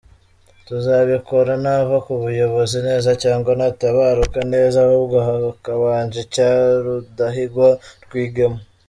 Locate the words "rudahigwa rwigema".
6.83-8.59